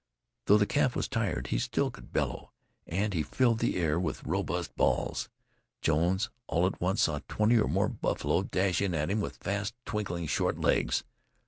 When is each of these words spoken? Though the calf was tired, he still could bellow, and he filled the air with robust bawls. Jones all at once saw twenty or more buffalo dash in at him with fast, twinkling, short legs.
Though 0.47 0.57
the 0.57 0.65
calf 0.65 0.95
was 0.95 1.07
tired, 1.07 1.49
he 1.53 1.59
still 1.59 1.91
could 1.91 2.11
bellow, 2.11 2.51
and 2.87 3.13
he 3.13 3.21
filled 3.21 3.59
the 3.59 3.75
air 3.77 3.99
with 3.99 4.23
robust 4.23 4.75
bawls. 4.75 5.29
Jones 5.79 6.31
all 6.47 6.65
at 6.65 6.81
once 6.81 7.03
saw 7.03 7.19
twenty 7.27 7.59
or 7.59 7.67
more 7.69 7.87
buffalo 7.89 8.41
dash 8.41 8.81
in 8.81 8.95
at 8.95 9.11
him 9.11 9.21
with 9.21 9.37
fast, 9.37 9.75
twinkling, 9.85 10.25
short 10.25 10.59
legs. 10.59 11.03